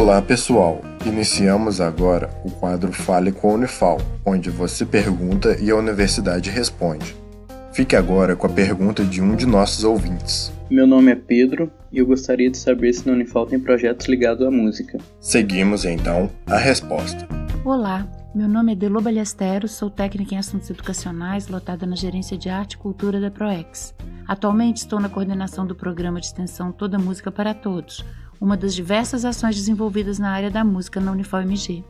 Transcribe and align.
Olá 0.00 0.22
pessoal, 0.22 0.80
iniciamos 1.04 1.78
agora 1.78 2.30
o 2.42 2.50
quadro 2.50 2.90
Fale 2.90 3.30
com 3.30 3.50
a 3.50 3.52
Unifal, 3.52 3.98
onde 4.24 4.48
você 4.48 4.86
pergunta 4.86 5.58
e 5.60 5.70
a 5.70 5.76
universidade 5.76 6.48
responde. 6.48 7.14
Fique 7.70 7.94
agora 7.94 8.34
com 8.34 8.46
a 8.46 8.50
pergunta 8.50 9.04
de 9.04 9.20
um 9.20 9.36
de 9.36 9.44
nossos 9.44 9.84
ouvintes. 9.84 10.50
Meu 10.70 10.86
nome 10.86 11.12
é 11.12 11.14
Pedro 11.14 11.70
e 11.92 11.98
eu 11.98 12.06
gostaria 12.06 12.50
de 12.50 12.56
saber 12.56 12.94
se 12.94 13.06
na 13.06 13.12
Unifal 13.12 13.44
tem 13.44 13.60
projetos 13.60 14.06
ligados 14.06 14.44
à 14.46 14.50
música. 14.50 14.96
Seguimos 15.20 15.84
então 15.84 16.30
a 16.46 16.56
resposta. 16.56 17.28
Olá, 17.62 18.08
meu 18.34 18.48
nome 18.48 18.72
é 18.72 18.74
Delo 18.74 19.02
Balestero, 19.02 19.68
sou 19.68 19.90
técnica 19.90 20.34
em 20.34 20.38
assuntos 20.38 20.70
educacionais 20.70 21.46
lotada 21.46 21.84
na 21.84 21.94
gerência 21.94 22.38
de 22.38 22.48
arte 22.48 22.72
e 22.72 22.78
cultura 22.78 23.20
da 23.20 23.30
ProEx. 23.30 23.94
Atualmente 24.26 24.78
estou 24.78 24.98
na 24.98 25.10
coordenação 25.10 25.66
do 25.66 25.74
programa 25.74 26.20
de 26.20 26.26
extensão 26.26 26.72
Toda 26.72 26.98
Música 26.98 27.30
para 27.30 27.52
Todos, 27.52 28.02
uma 28.40 28.56
das 28.56 28.74
diversas 28.74 29.24
ações 29.24 29.54
desenvolvidas 29.56 30.18
na 30.18 30.30
área 30.30 30.50
da 30.50 30.64
música 30.64 31.00
na 31.00 31.12
Unifor-MG. 31.12 31.84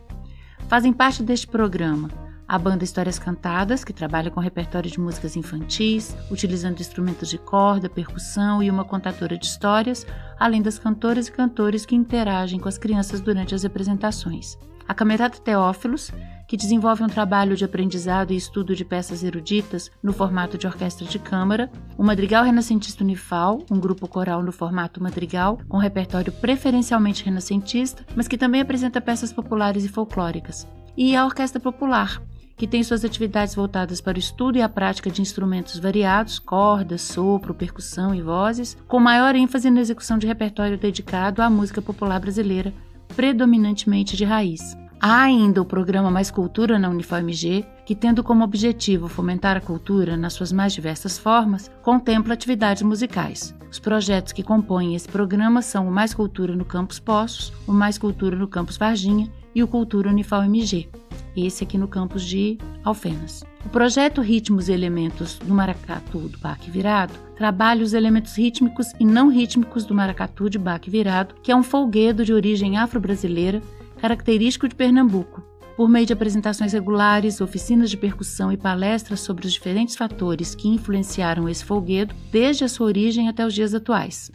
Fazem 0.69 0.93
parte 0.93 1.23
deste 1.23 1.47
programa 1.47 2.11
a 2.51 2.59
banda 2.59 2.83
Histórias 2.83 3.17
Cantadas, 3.17 3.85
que 3.85 3.93
trabalha 3.93 4.29
com 4.29 4.41
repertório 4.41 4.91
de 4.91 4.99
músicas 4.99 5.37
infantis, 5.37 6.17
utilizando 6.29 6.81
instrumentos 6.81 7.29
de 7.29 7.39
corda, 7.39 7.89
percussão 7.89 8.61
e 8.61 8.69
uma 8.69 8.85
contadora 8.85 9.39
de 9.39 9.47
histórias, 9.47 10.05
além 10.37 10.61
das 10.61 10.77
cantoras 10.77 11.29
e 11.29 11.33
cantores 11.33 11.87
que 11.87 11.95
interagem 11.95 12.59
com 12.59 12.69
as 12.69 12.77
crianças 12.77 13.21
durante 13.21 13.55
as 13.55 13.65
apresentações. 13.65 14.59
A 14.89 14.93
Camerata 14.93 15.39
Teófilos, 15.39 16.11
que 16.51 16.57
desenvolve 16.57 17.05
um 17.05 17.07
trabalho 17.07 17.55
de 17.55 17.65
aprendizado 17.65 18.33
e 18.33 18.37
estudo 18.37 18.75
de 18.75 18.85
peças 18.85 19.23
eruditas 19.23 19.89
no 20.03 20.13
formato 20.13 20.59
de 20.59 20.67
orquestra 20.67 21.07
de 21.07 21.17
câmara, 21.17 21.71
o 21.97 22.03
Madrigal 22.03 22.43
Renascentista 22.43 23.05
Unifal, 23.05 23.65
um 23.71 23.79
grupo 23.79 24.09
coral 24.09 24.43
no 24.43 24.51
formato 24.51 25.01
madrigal, 25.01 25.61
com 25.69 25.79
repertório 25.79 26.33
preferencialmente 26.33 27.25
renascentista, 27.25 28.05
mas 28.17 28.27
que 28.27 28.37
também 28.37 28.61
apresenta 28.61 29.01
peças 29.01 29.33
populares 29.33 29.85
e 29.85 29.89
folclóricas, 29.89 30.67
e 30.97 31.15
a 31.15 31.25
Orquestra 31.25 31.61
Popular, 31.61 32.21
que 32.57 32.67
tem 32.67 32.83
suas 32.83 33.05
atividades 33.05 33.55
voltadas 33.55 34.01
para 34.01 34.17
o 34.17 34.21
estudo 34.21 34.59
e 34.59 34.63
a 34.63 34.69
prática 34.69 35.09
de 35.09 35.23
instrumentos 35.23 35.79
variados, 35.79 36.41
cordas, 36.41 37.03
sopro, 37.03 37.55
percussão 37.55 38.13
e 38.13 38.21
vozes, 38.21 38.77
com 38.89 38.99
maior 38.99 39.37
ênfase 39.37 39.71
na 39.71 39.81
execução 39.81 40.19
de 40.19 40.27
repertório 40.27 40.77
dedicado 40.77 41.43
à 41.43 41.49
música 41.49 41.81
popular 41.81 42.19
brasileira, 42.19 42.75
predominantemente 43.15 44.17
de 44.17 44.25
raiz. 44.25 44.77
Há 45.03 45.23
ainda 45.23 45.63
o 45.63 45.65
programa 45.65 46.11
Mais 46.11 46.31
Cultura 46.31 46.79
na 46.79 46.91
UniFOMG, 46.91 47.65
que, 47.87 47.95
tendo 47.95 48.23
como 48.23 48.45
objetivo 48.45 49.09
fomentar 49.09 49.57
a 49.57 49.61
cultura 49.61 50.15
nas 50.15 50.35
suas 50.35 50.53
mais 50.53 50.75
diversas 50.75 51.19
formas, 51.19 51.71
contempla 51.81 52.35
atividades 52.35 52.83
musicais. 52.83 53.55
Os 53.71 53.79
projetos 53.79 54.35
que 54.35 54.43
compõem 54.43 54.95
esse 54.95 55.09
programa 55.09 55.63
são 55.63 55.89
o 55.89 55.91
Mais 55.91 56.13
Cultura 56.13 56.55
no 56.55 56.67
Campus 56.67 56.99
Poços, 56.99 57.51
o 57.67 57.73
Mais 57.73 57.97
Cultura 57.97 58.37
no 58.37 58.47
Campus 58.47 58.77
Varginha 58.77 59.27
e 59.55 59.63
o 59.63 59.69
Cultura 59.69 60.11
UniFOMG, 60.11 60.91
esse 61.35 61.65
aqui 61.65 61.79
no 61.79 61.89
campus 61.89 62.23
de 62.23 62.59
Alfenas. 62.85 63.43
O 63.65 63.71
projeto 63.71 64.21
Ritmos 64.21 64.69
e 64.69 64.73
Elementos 64.73 65.39
do 65.39 65.55
Maracatu 65.55 66.29
do 66.29 66.39
Baque 66.41 66.71
Virado 66.71 67.15
trabalha 67.37 67.83
os 67.83 67.95
elementos 67.95 68.37
rítmicos 68.37 68.93
e 69.01 69.07
não 69.07 69.29
rítmicos 69.29 69.87
do 69.87 69.95
maracatu 69.95 70.51
de 70.51 70.59
baque 70.59 70.91
virado, 70.91 71.35
que 71.43 71.51
é 71.51 71.57
um 71.57 71.63
folguedo 71.63 72.23
de 72.23 72.35
origem 72.35 72.77
afro-brasileira 72.77 73.63
característico 74.01 74.67
de 74.67 74.75
Pernambuco, 74.75 75.43
por 75.77 75.87
meio 75.87 76.07
de 76.07 76.13
apresentações 76.13 76.73
regulares, 76.73 77.41
oficinas 77.41 77.91
de 77.91 77.99
percussão 77.99 78.51
e 78.51 78.57
palestras 78.57 79.21
sobre 79.21 79.47
os 79.47 79.53
diferentes 79.53 79.95
fatores 79.95 80.55
que 80.55 80.69
influenciaram 80.69 81.49
esse 81.49 81.65
folguedo 81.65 82.15
desde 82.33 82.65
a 82.65 82.69
sua 82.69 82.87
origem 82.87 83.29
até 83.29 83.45
os 83.47 83.53
dias 83.53 83.75
atuais. 83.75 84.31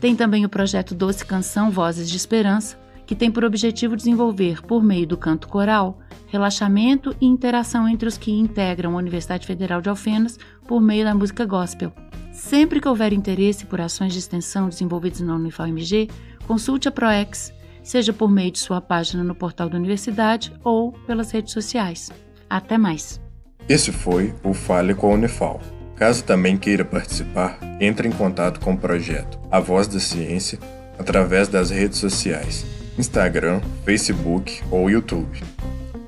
Tem 0.00 0.14
também 0.14 0.44
o 0.44 0.48
projeto 0.48 0.94
Doce 0.94 1.24
Canção 1.24 1.68
Vozes 1.70 2.08
de 2.08 2.16
Esperança, 2.16 2.80
que 3.04 3.16
tem 3.16 3.30
por 3.30 3.44
objetivo 3.44 3.96
desenvolver, 3.96 4.62
por 4.62 4.82
meio 4.82 5.06
do 5.06 5.16
canto 5.16 5.48
coral, 5.48 5.98
relaxamento 6.28 7.14
e 7.20 7.26
interação 7.26 7.88
entre 7.88 8.08
os 8.08 8.16
que 8.16 8.30
integram 8.30 8.94
a 8.94 8.98
Universidade 8.98 9.46
Federal 9.46 9.80
de 9.80 9.88
Alfenas 9.88 10.38
por 10.66 10.80
meio 10.80 11.04
da 11.04 11.14
música 11.14 11.44
gospel. 11.44 11.92
Sempre 12.32 12.80
que 12.80 12.88
houver 12.88 13.12
interesse 13.12 13.66
por 13.66 13.80
ações 13.80 14.12
de 14.12 14.20
extensão 14.20 14.68
desenvolvidas 14.68 15.20
na 15.20 15.34
UniFAMG, 15.34 16.08
consulte 16.46 16.88
a 16.88 16.92
ProEx 16.92 17.52
seja 17.82 18.12
por 18.12 18.30
meio 18.30 18.50
de 18.50 18.58
sua 18.58 18.80
página 18.80 19.24
no 19.24 19.34
portal 19.34 19.68
da 19.68 19.76
universidade 19.76 20.52
ou 20.62 20.92
pelas 21.06 21.30
redes 21.30 21.52
sociais. 21.52 22.10
Até 22.48 22.78
mais! 22.78 23.20
Esse 23.68 23.92
foi 23.92 24.34
o 24.42 24.52
Fale 24.52 24.94
com 24.94 25.10
a 25.10 25.14
Unifal. 25.14 25.60
Caso 25.96 26.24
também 26.24 26.56
queira 26.56 26.84
participar, 26.84 27.58
entre 27.80 28.08
em 28.08 28.12
contato 28.12 28.60
com 28.60 28.72
o 28.72 28.78
projeto 28.78 29.38
A 29.50 29.60
Voz 29.60 29.86
da 29.86 30.00
Ciência 30.00 30.58
através 30.98 31.48
das 31.48 31.70
redes 31.70 31.98
sociais, 31.98 32.66
Instagram, 32.98 33.60
Facebook 33.84 34.62
ou 34.70 34.90
YouTube. 34.90 35.42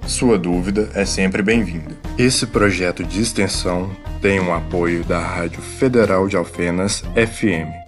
Sua 0.06 0.36
dúvida 0.36 0.90
é 0.94 1.04
sempre 1.04 1.42
bem-vinda. 1.42 1.96
Esse 2.18 2.46
projeto 2.46 3.04
de 3.04 3.20
extensão 3.20 3.90
tem 4.20 4.38
o 4.40 4.44
um 4.44 4.54
apoio 4.54 5.04
da 5.04 5.18
Rádio 5.18 5.62
Federal 5.62 6.28
de 6.28 6.36
Alfenas 6.36 7.02
FM 7.14 7.83